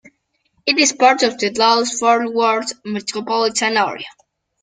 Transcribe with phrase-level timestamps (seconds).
[0.65, 4.07] It is part of the Dallas-Fort Worth metropolitan area.